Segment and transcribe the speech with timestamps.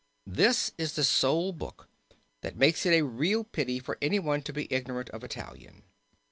[0.25, 1.87] This is the sole book
[2.41, 5.83] which makes it a real pity for anyone to be ignorant of Italian.